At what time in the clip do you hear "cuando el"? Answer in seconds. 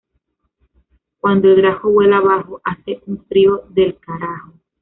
1.19-1.57